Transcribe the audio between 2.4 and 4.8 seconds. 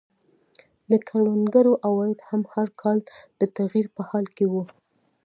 هر کال د تغییر په حال کې وو.